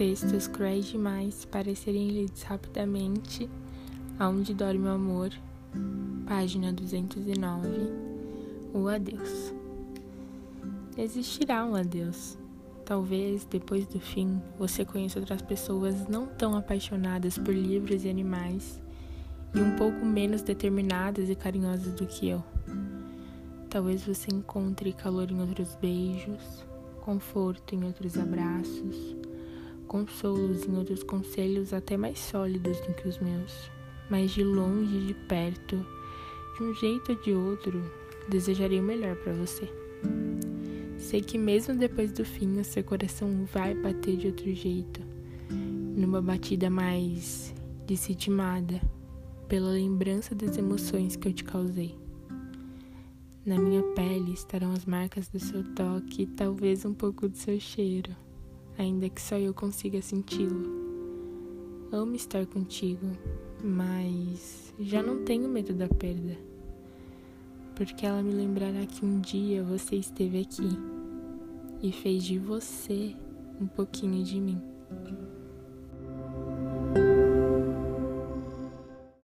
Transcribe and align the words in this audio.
Textos 0.00 0.48
cruéis 0.48 0.86
demais 0.86 1.44
para 1.44 1.74
serem 1.74 2.08
lidos 2.08 2.40
rapidamente. 2.44 3.50
Aonde 4.18 4.54
dorme 4.54 4.86
o 4.86 4.92
amor. 4.92 5.30
Página 6.26 6.72
209. 6.72 7.68
O 8.72 8.88
adeus. 8.88 9.52
Existirá 10.96 11.66
um 11.66 11.74
adeus. 11.74 12.38
Talvez 12.82 13.44
depois 13.44 13.86
do 13.88 14.00
fim 14.00 14.40
você 14.58 14.86
conheça 14.86 15.18
outras 15.18 15.42
pessoas 15.42 16.08
não 16.08 16.26
tão 16.26 16.56
apaixonadas 16.56 17.36
por 17.36 17.52
livros 17.52 18.02
e 18.02 18.08
animais 18.08 18.80
e 19.54 19.60
um 19.60 19.76
pouco 19.76 20.02
menos 20.02 20.40
determinadas 20.40 21.28
e 21.28 21.34
carinhosas 21.34 21.92
do 21.92 22.06
que 22.06 22.26
eu. 22.26 22.42
Talvez 23.68 24.02
você 24.02 24.32
encontre 24.32 24.94
calor 24.94 25.30
em 25.30 25.40
outros 25.42 25.76
beijos, 25.78 26.64
conforto 27.02 27.74
em 27.74 27.84
outros 27.84 28.16
abraços, 28.16 29.20
consolos 29.90 30.68
em 30.68 30.76
outros 30.76 31.02
conselhos 31.02 31.72
até 31.72 31.96
mais 31.96 32.16
sólidos 32.16 32.78
do 32.82 32.94
que 32.94 33.08
os 33.08 33.18
meus. 33.18 33.68
Mas 34.08 34.30
de 34.30 34.44
longe 34.44 34.96
e 34.96 35.06
de 35.06 35.14
perto, 35.14 35.84
de 36.56 36.62
um 36.62 36.72
jeito 36.76 37.10
ou 37.10 37.20
de 37.20 37.32
outro, 37.32 37.82
desejarei 38.28 38.78
o 38.78 38.84
melhor 38.84 39.16
para 39.16 39.32
você. 39.32 39.68
Sei 40.96 41.20
que 41.20 41.36
mesmo 41.36 41.74
depois 41.74 42.12
do 42.12 42.24
fim, 42.24 42.60
o 42.60 42.64
seu 42.64 42.84
coração 42.84 43.44
vai 43.52 43.74
bater 43.74 44.16
de 44.16 44.28
outro 44.28 44.54
jeito, 44.54 45.00
numa 45.50 46.22
batida 46.22 46.70
mais 46.70 47.52
decidimada, 47.84 48.80
pela 49.48 49.72
lembrança 49.72 50.36
das 50.36 50.56
emoções 50.56 51.16
que 51.16 51.26
eu 51.26 51.32
te 51.32 51.42
causei. 51.42 51.98
Na 53.44 53.58
minha 53.58 53.82
pele 53.94 54.34
estarão 54.34 54.70
as 54.70 54.86
marcas 54.86 55.26
do 55.26 55.40
seu 55.40 55.64
toque 55.74 56.22
e 56.22 56.26
talvez 56.26 56.84
um 56.84 56.94
pouco 56.94 57.28
do 57.28 57.36
seu 57.36 57.58
cheiro, 57.58 58.14
ainda 58.80 59.08
que 59.10 59.20
só 59.20 59.36
eu 59.36 59.52
consiga 59.52 60.00
senti-lo. 60.00 60.80
Amo 61.92 62.14
estar 62.14 62.46
contigo, 62.46 63.06
mas 63.62 64.72
já 64.78 65.02
não 65.02 65.22
tenho 65.24 65.48
medo 65.48 65.74
da 65.74 65.88
perda, 65.88 66.36
porque 67.74 68.06
ela 68.06 68.22
me 68.22 68.32
lembrará 68.32 68.86
que 68.86 69.04
um 69.04 69.20
dia 69.20 69.62
você 69.62 69.96
esteve 69.96 70.40
aqui 70.40 70.68
e 71.82 71.92
fez 71.92 72.24
de 72.24 72.38
você 72.38 73.14
um 73.60 73.66
pouquinho 73.66 74.24
de 74.24 74.40
mim. 74.40 74.60